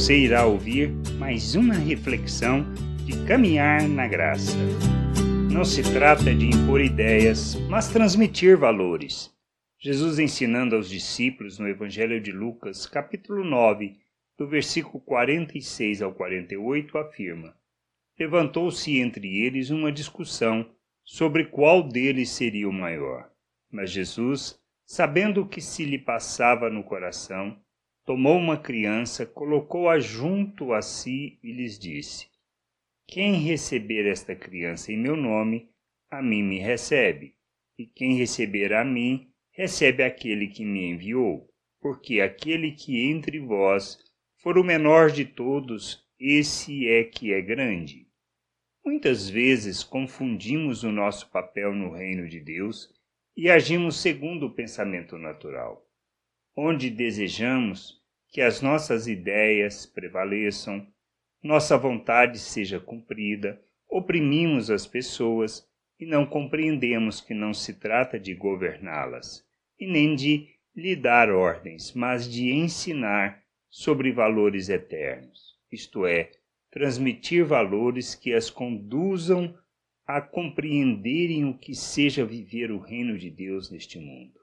[0.00, 2.64] Você irá ouvir mais uma reflexão
[3.04, 4.56] de caminhar na graça.
[5.52, 9.30] Não se trata de impor ideias, mas transmitir valores.
[9.78, 13.98] Jesus ensinando aos discípulos no Evangelho de Lucas, capítulo 9,
[14.38, 17.54] do versículo 46 ao 48, afirma:
[18.18, 20.66] Levantou-se entre eles uma discussão
[21.04, 23.30] sobre qual deles seria o maior.
[23.70, 27.54] Mas Jesus, sabendo o que se lhe passava no coração,
[28.10, 32.26] tomou uma criança, colocou-a junto a si e lhes disse:
[33.06, 35.70] Quem receber esta criança em meu nome,
[36.10, 37.36] a mim me recebe,
[37.78, 41.48] e quem receber a mim, recebe aquele que me enviou,
[41.80, 43.96] porque aquele que entre vós
[44.38, 48.08] for o menor de todos, esse é que é grande.
[48.84, 52.92] Muitas vezes confundimos o nosso papel no reino de Deus
[53.36, 55.88] e agimos segundo o pensamento natural,
[56.56, 57.99] onde desejamos
[58.30, 60.86] que as nossas ideias prevaleçam,
[61.42, 65.66] nossa vontade seja cumprida, oprimimos as pessoas
[65.98, 69.44] e não compreendemos que não se trata de governá-las
[69.78, 76.30] e nem de lhe dar ordens, mas de ensinar sobre valores eternos, isto é,
[76.70, 79.54] transmitir valores que as conduzam
[80.06, 84.39] a compreenderem o que seja viver o reino de Deus neste mundo.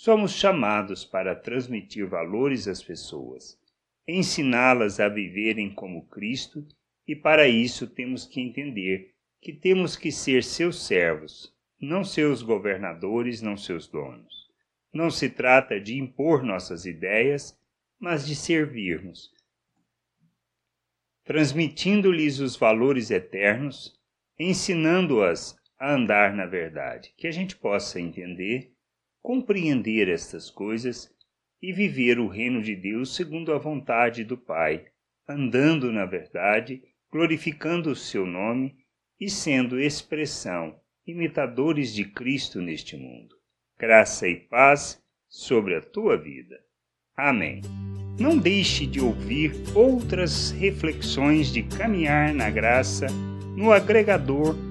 [0.00, 3.58] Somos chamados para transmitir valores às pessoas,
[4.06, 6.64] ensiná-las a viverem como Cristo,
[7.04, 13.42] e para isso temos que entender que temos que ser seus servos, não seus governadores,
[13.42, 14.48] não seus donos.
[14.94, 17.60] Não se trata de impor nossas ideias,
[17.98, 19.32] mas de servirmos,
[21.24, 23.98] transmitindo-lhes os valores eternos,
[24.38, 28.77] ensinando-as a andar na verdade, que a gente possa entender,
[29.28, 31.14] compreender estas coisas
[31.60, 34.86] e viver o reino de Deus segundo a vontade do Pai,
[35.28, 38.78] andando na verdade, glorificando o seu nome
[39.20, 43.36] e sendo expressão, imitadores de Cristo neste mundo
[43.78, 46.58] graça e paz sobre a tua vida.
[47.14, 47.60] Amém.
[48.18, 53.08] Não deixe de ouvir outras reflexões de caminhar na graça
[53.54, 54.67] no agregador